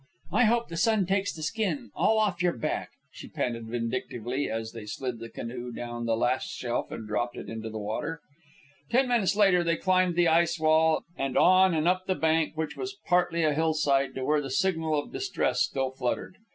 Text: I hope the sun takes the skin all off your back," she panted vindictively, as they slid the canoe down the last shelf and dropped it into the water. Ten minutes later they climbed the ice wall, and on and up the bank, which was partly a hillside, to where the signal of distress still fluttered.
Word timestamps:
I 0.31 0.45
hope 0.45 0.67
the 0.69 0.77
sun 0.77 1.05
takes 1.05 1.31
the 1.31 1.43
skin 1.43 1.91
all 1.93 2.17
off 2.17 2.41
your 2.41 2.57
back," 2.57 2.89
she 3.11 3.27
panted 3.29 3.67
vindictively, 3.67 4.49
as 4.49 4.71
they 4.71 4.87
slid 4.87 5.19
the 5.19 5.29
canoe 5.29 5.71
down 5.71 6.07
the 6.07 6.17
last 6.17 6.47
shelf 6.49 6.89
and 6.91 7.07
dropped 7.07 7.37
it 7.37 7.47
into 7.49 7.69
the 7.69 7.77
water. 7.77 8.19
Ten 8.89 9.07
minutes 9.07 9.35
later 9.35 9.63
they 9.63 9.75
climbed 9.77 10.15
the 10.15 10.27
ice 10.27 10.59
wall, 10.59 11.03
and 11.15 11.37
on 11.37 11.75
and 11.75 11.87
up 11.87 12.07
the 12.07 12.15
bank, 12.15 12.53
which 12.57 12.75
was 12.75 12.97
partly 13.05 13.43
a 13.43 13.53
hillside, 13.53 14.15
to 14.15 14.25
where 14.25 14.41
the 14.41 14.49
signal 14.49 14.97
of 14.97 15.11
distress 15.11 15.61
still 15.61 15.91
fluttered. 15.91 16.35